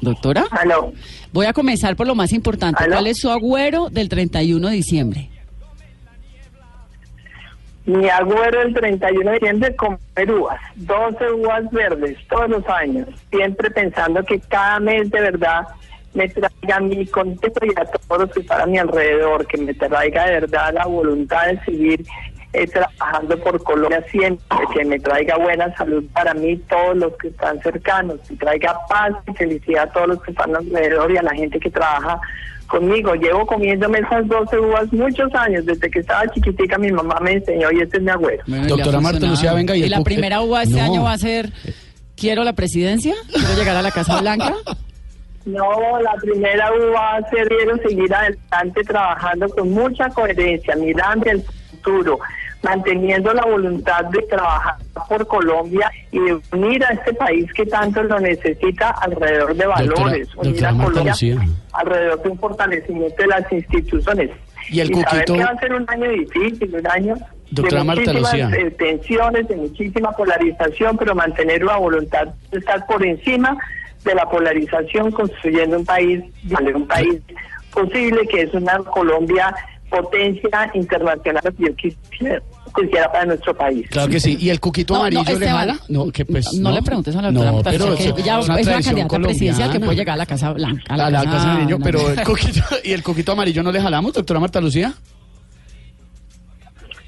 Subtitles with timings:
[0.00, 0.92] Doctora, Aló.
[1.32, 2.84] voy a comenzar por lo más importante.
[2.88, 5.30] ¿Cuál es su agüero del 31 de diciembre?
[7.84, 13.70] Mi agüero el 31 de diciembre comer uvas, 12 uvas verdes todos los años, siempre
[13.70, 15.62] pensando que cada mes de verdad
[16.12, 19.72] me traiga mi contento y a todos los que están a mi alrededor, que me
[19.72, 22.04] traiga de verdad la voluntad de seguir
[22.52, 27.28] eh, trabajando por Colombia siempre, que me traiga buena salud para mí, todos los que
[27.28, 31.22] están cercanos, que traiga paz y felicidad a todos los que están alrededor y a
[31.22, 32.18] la gente que trabaja
[32.66, 33.14] conmigo.
[33.14, 37.70] Llevo comiéndome esas 12 uvas muchos años, desde que estaba chiquitica mi mamá me enseñó
[37.72, 38.42] y este es mi agüero.
[38.46, 39.26] Bueno, y Doctora Marta.
[39.26, 40.84] Lucía, venga, y el la primera uva este No.
[40.84, 41.50] año va a ser
[42.16, 44.54] quiero la presidencia, quiero llegar a la Casa Blanca.
[45.44, 51.30] No, la primera uva va a ser quiero seguir adelante trabajando con mucha coherencia, mirando
[51.30, 52.18] el futuro,
[52.62, 54.76] manteniendo la voluntad de trabajar
[55.08, 60.34] por Colombia y de unir a este país que tanto lo necesita alrededor de valores,
[60.36, 61.48] unir doctora a Colombia Lucía.
[61.72, 64.30] alrededor de un fortalecimiento de las instituciones.
[64.70, 67.14] Y el saber que va a ser un año difícil, un año
[67.50, 68.50] Doctora de Marta muchísimas Lucía.
[68.58, 73.56] eh, tensiones, de muchísima polarización, pero mantener la voluntad de estar por encima
[74.04, 77.22] de la polarización, construyendo un país, vale, un país
[77.72, 79.54] posible que es una Colombia
[79.90, 82.42] potencia internacional que yo quisiera,
[82.76, 83.86] quisiera para nuestro país.
[83.90, 84.36] Claro que sí.
[84.40, 85.78] ¿Y el cuquito No, amarillo no, le jala?
[85.88, 88.38] No, que pues, no, le preguntes a la doctora No, Marta pero que es- ya
[88.38, 90.82] es es una la tradición candidata presidencial que puede llegar a la Casa Blanca.
[90.88, 92.08] a A la Casa- casa no, pero no.
[92.10, 94.92] el coquito, ¿y el coquito amarillo no le jalamos, doctora Marta Lucía?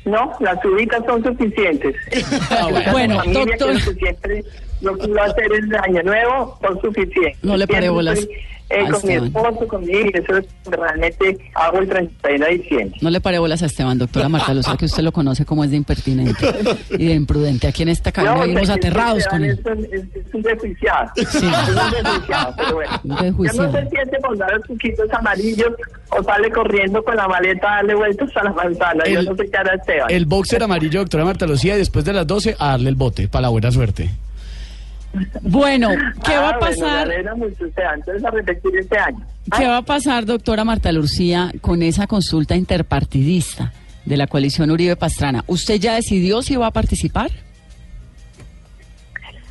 [0.04, 1.94] No, las ubitas son suficientes.
[2.50, 2.92] Ah, bueno.
[2.92, 3.80] Bueno, La doctor.
[3.80, 4.42] siempre
[4.80, 7.36] lo que iba a hacer el año nuevo son suficientes.
[7.44, 8.34] No le Siempre bolas estoy,
[8.70, 12.98] eh, con mi esposo, conmigo, y eso es lo realmente hago el 31 de diciembre.
[13.02, 15.70] No le pare bolas a Esteban, doctora Marta Lucía, que usted lo conoce como es
[15.70, 16.46] de impertinente
[16.90, 17.66] y de imprudente.
[17.66, 19.50] Aquí en esta cabina No, vivimos aterrados con él.
[19.58, 21.10] Es, un- es- es un desjuiciado.
[21.16, 21.24] Sí.
[21.24, 23.00] Es un desjuiciado, pero bueno.
[23.04, 23.72] Un Ya desjuiciado.
[23.72, 25.72] no se siente con dar los poquitos amarillos
[26.10, 29.04] o sale corriendo con la maleta a darle vueltas a la manzana.
[29.06, 30.10] Yo El- no sé qué hará Esteban.
[30.10, 33.28] El boxer amarillo, doctora Marta Lucía, y después de las 12 a darle el bote,
[33.28, 34.10] para la buena suerte.
[35.42, 35.88] Bueno,
[36.24, 37.36] ¿qué va Ah, a bueno, pasar?
[37.36, 37.98] mucho, Esteban.
[37.98, 39.26] Entonces a repetir este año.
[39.56, 43.72] ¿Qué va a pasar, doctora Marta Lucía, con esa consulta interpartidista
[44.04, 45.42] de la coalición Uribe Pastrana?
[45.48, 47.30] ¿Usted ya decidió si va a participar?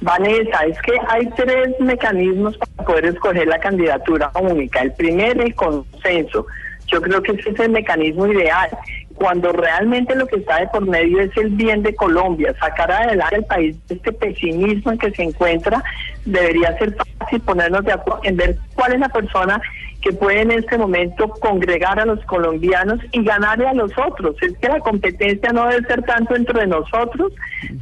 [0.02, 4.80] Vanessa, es que hay tres mecanismos para poder escoger la candidatura única.
[4.82, 6.46] El primero, el consenso.
[6.88, 8.70] Yo creo que ese es el mecanismo ideal.
[9.20, 13.36] Cuando realmente lo que está de por medio es el bien de Colombia, sacar adelante
[13.36, 15.84] al país este pesimismo en que se encuentra,
[16.26, 19.62] debería ser fácil ponernos de acuerdo en ver cuál es la persona
[20.02, 24.36] que puede en este momento congregar a los colombianos y ganarle a los otros.
[24.42, 27.34] Es que la competencia no debe ser tanto entre nosotros,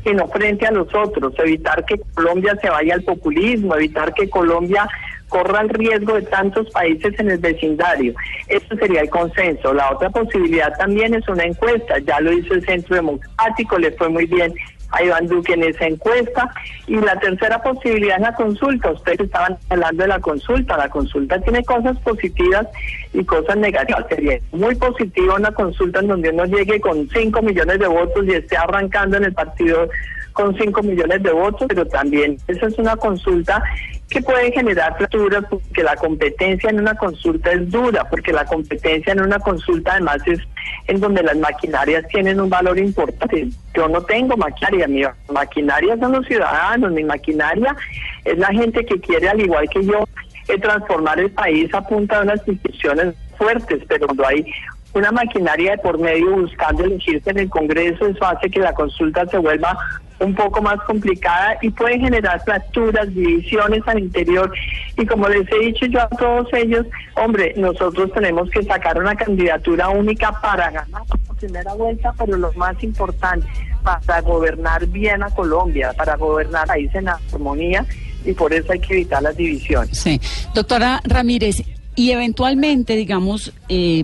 [0.04, 1.34] sino frente a los otros.
[1.38, 4.90] Evitar que Colombia se vaya al populismo, evitar que Colombia
[5.30, 8.14] corra el riesgo de tantos países en el vecindario.
[8.48, 9.74] Eso sería el consenso.
[9.74, 12.00] La otra posibilidad también es una encuesta.
[12.00, 14.54] Ya lo hizo el Centro Democrático, le fue muy bien
[14.92, 16.50] a Iván Duque en esa encuesta.
[16.88, 18.92] Y la tercera posibilidad es la consulta.
[18.92, 20.78] Ustedes estaban hablando de la consulta.
[20.78, 22.68] La consulta tiene cosas positivas
[23.14, 24.06] y cosas negativas.
[24.10, 28.32] Sería muy positiva una consulta en donde uno llegue con 5 millones de votos y
[28.32, 29.90] esté arrancando en el partido
[30.38, 33.62] con 5 millones de votos, pero también esa es una consulta
[34.10, 39.12] que puede generar fracturas porque la competencia en una consulta es dura, porque la competencia
[39.12, 40.40] en una consulta además es
[40.88, 43.50] en donde las maquinarias tienen un valor importante.
[43.76, 47.76] Yo no tengo maquinaria, mi maquinaria son los ciudadanos, mi maquinaria
[48.24, 50.06] es la gente que quiere, al igual que yo,
[50.48, 54.46] eh, transformar el país a punta de unas instituciones fuertes, pero cuando hay
[54.94, 59.28] una maquinaria de por medio buscando elegirse en el Congreso, eso hace que la consulta
[59.28, 59.78] se vuelva
[60.20, 64.52] un poco más complicada y puede generar fracturas, divisiones al interior.
[64.98, 66.86] Y como les he dicho yo a todos ellos,
[67.16, 72.52] hombre, nosotros tenemos que sacar una candidatura única para ganar la primera vuelta, pero lo
[72.54, 73.48] más importante,
[73.84, 77.86] para gobernar bien a Colombia, para gobernar país en armonía
[78.26, 79.98] y por eso hay que evitar las divisiones.
[79.98, 80.20] Sí.
[80.54, 81.64] Doctora Ramírez,
[81.96, 84.04] y eventualmente, digamos, eh,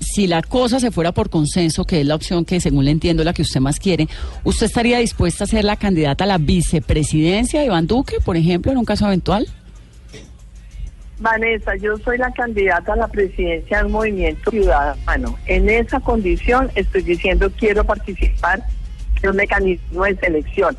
[0.00, 3.24] si la cosa se fuera por consenso, que es la opción que según le entiendo
[3.24, 4.08] la que usted más quiere,
[4.44, 8.72] ¿usted estaría dispuesta a ser la candidata a la vicepresidencia de Iván Duque, por ejemplo,
[8.72, 9.46] en un caso eventual?
[11.20, 15.36] Vanessa, yo soy la candidata a la presidencia del Movimiento Ciudadano.
[15.46, 18.62] En esa condición estoy diciendo quiero participar
[19.22, 20.76] en un mecanismo de selección.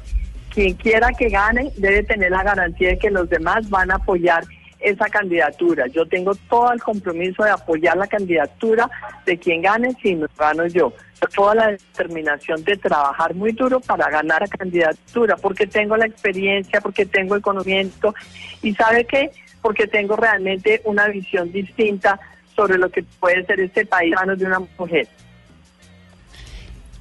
[0.53, 4.45] Quien quiera que gane debe tener la garantía de que los demás van a apoyar
[4.79, 5.87] esa candidatura.
[5.87, 8.89] Yo tengo todo el compromiso de apoyar la candidatura
[9.25, 10.93] de quien gane si no gano yo.
[11.35, 16.79] Toda la determinación de trabajar muy duro para ganar la candidatura, porque tengo la experiencia,
[16.79, 18.15] porque tengo el conocimiento
[18.61, 19.31] y sabe qué,
[19.61, 22.19] porque tengo realmente una visión distinta
[22.55, 25.07] sobre lo que puede ser este país a manos de una mujer.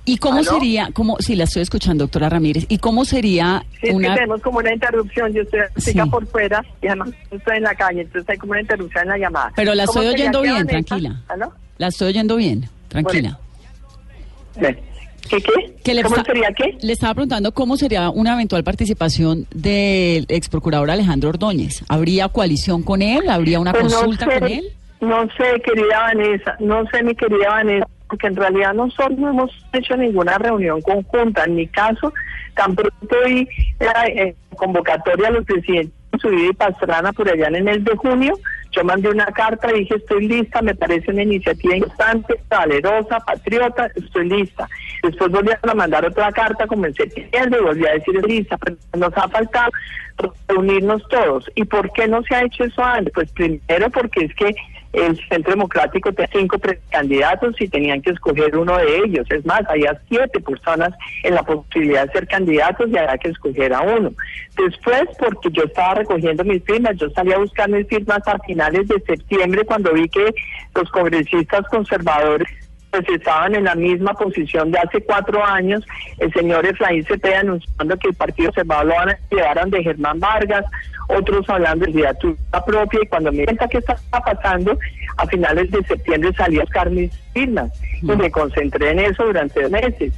[0.08, 0.50] ¿Y cómo ¿Aló?
[0.50, 4.08] sería, cómo, si la estoy escuchando, doctora Ramírez, y cómo sería Sí, es una...
[4.08, 5.92] que tenemos como una interrupción, yo estoy Sí.
[6.10, 9.18] por fuera y además estoy en la calle, entonces hay como una interrupción en la
[9.18, 9.52] llamada.
[9.54, 11.20] Pero la ¿Cómo estoy oyendo bien, tranquila.
[11.28, 11.52] ¿Aló?
[11.76, 13.38] La estoy oyendo bien, tranquila.
[14.58, 15.74] ¿Qué qué?
[15.84, 16.78] Que le ¿Cómo está- sería qué?
[16.80, 21.84] Le estaba preguntando cómo sería una eventual participación del ex procurador Alejandro Ordóñez.
[21.88, 23.28] ¿Habría coalición con él?
[23.28, 24.64] ¿Habría una Pues no consulta sé, con él?
[25.02, 29.50] No sé, querida Vanessa, no sé, mi querida Vanessa, porque en realidad nosotros no hemos
[29.72, 31.44] hecho ninguna reunión conjunta.
[31.44, 32.12] En mi caso,
[32.54, 33.48] tan pronto vi
[33.80, 38.34] la eh, convocatoria a los presidentes Uribe y Pastrana por allá en el de junio,
[38.72, 43.90] yo mandé una carta y dije estoy lista, me parece una iniciativa instante, valerosa, patriota,
[43.94, 44.68] estoy lista.
[45.02, 49.16] Después volvieron a mandar otra carta como en y volví a decir lista, pero nos
[49.16, 49.70] ha faltado
[50.48, 51.50] reunirnos todos.
[51.54, 53.12] ¿Y por qué no se ha hecho eso antes?
[53.14, 54.54] Pues primero porque es que
[54.92, 59.26] el Centro Democrático tenía cinco precandidatos y tenían que escoger uno de ellos.
[59.30, 60.90] Es más, había siete personas
[61.22, 64.12] en la posibilidad de ser candidatos y había que escoger a uno.
[64.56, 68.88] Después, porque yo estaba recogiendo mis firmas, yo salí a buscar mis firmas a finales
[68.88, 70.34] de septiembre cuando vi que
[70.74, 72.48] los congresistas conservadores
[72.90, 75.84] pues estaban en la misma posición de hace cuatro años.
[76.18, 80.64] El señor Efraín Cepeda anunciando que el Partido lo van a llevar de Germán Vargas,
[81.08, 84.78] otros hablando de candidatura propia, y cuando me cuenta que estaba pasando,
[85.16, 87.10] a finales de septiembre salí a buscar y
[88.02, 90.12] me concentré en eso durante meses.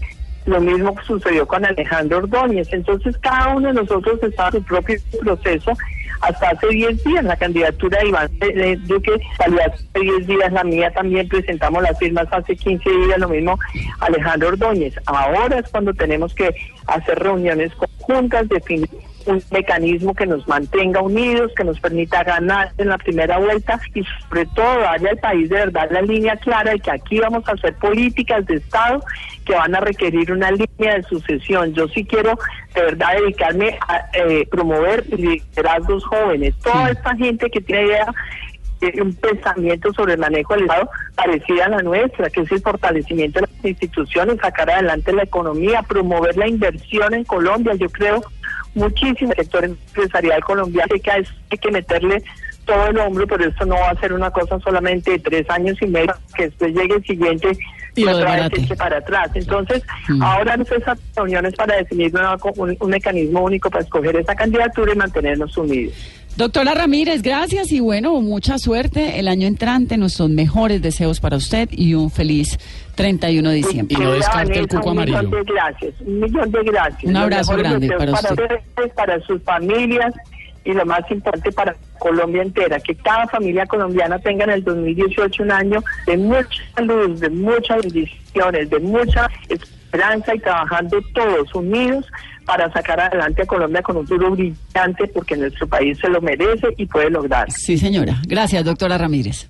[0.46, 2.72] Lo mismo sucedió con Alejandro Ordóñez.
[2.72, 5.72] Entonces, cada uno de nosotros estaba en su propio proceso
[6.20, 7.24] hasta hace 10 días.
[7.24, 8.30] La candidatura de Iván
[8.86, 13.28] Duque salió hace 10 días, la mía también presentamos las firmas hace 15 días, lo
[13.28, 13.58] mismo
[14.00, 14.94] Alejandro Ordóñez.
[15.06, 16.54] Ahora es cuando tenemos que
[16.86, 18.88] hacer reuniones conjuntas, definir
[19.30, 24.04] un mecanismo que nos mantenga unidos, que nos permita ganar en la primera vuelta y
[24.28, 27.52] sobre todo darle al país de verdad la línea clara de que aquí vamos a
[27.52, 29.02] hacer políticas de Estado
[29.44, 31.72] que van a requerir una línea de sucesión.
[31.74, 32.38] Yo sí quiero
[32.74, 36.54] de verdad dedicarme a eh, promover liderazgos jóvenes.
[36.62, 38.14] Toda esta gente que tiene idea
[39.00, 43.40] un pensamiento sobre el manejo del Estado parecida a la nuestra, que es el fortalecimiento
[43.40, 47.74] de las instituciones, sacar adelante la economía, promover la inversión en Colombia.
[47.74, 48.22] Yo creo
[48.74, 52.22] muchísimo el sector empresarial colombiano que hay, hay que meterle
[52.64, 55.76] todo el hombro, pero esto no va a ser una cosa solamente de tres años
[55.80, 57.50] y medio, que después llegue el siguiente
[57.96, 59.30] Y otra vez eche para atrás.
[59.34, 60.22] Entonces, Mm.
[60.22, 62.12] ahora esas reuniones para definir
[62.56, 65.94] un, un mecanismo único para escoger esa candidatura y mantenernos unidos.
[66.40, 71.68] Doctora Ramírez, gracias y bueno, mucha suerte el año entrante, nuestros mejores deseos para usted
[71.70, 72.58] y un feliz
[72.94, 73.94] 31 de diciembre.
[73.94, 75.36] Y no descarte el cuco un millón amarillo.
[75.36, 77.04] de gracias, un millón de gracias.
[77.04, 78.30] Un abrazo grande para usted.
[78.30, 80.14] ustedes, para sus familias
[80.64, 85.42] y lo más importante para Colombia entera, que cada familia colombiana tenga en el 2018
[85.42, 89.28] un año de mucha luz, de muchas bendiciones, de mucha
[89.90, 92.06] esperanza y trabajando todos unidos
[92.46, 96.68] para sacar adelante a Colombia con un futuro brillante porque nuestro país se lo merece
[96.76, 97.50] y puede lograr.
[97.50, 98.16] Sí, señora.
[98.26, 99.48] Gracias, doctora Ramírez.